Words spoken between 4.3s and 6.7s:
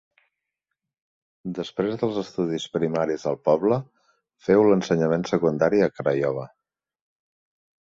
féu l'ensenyament secundari a Craiova.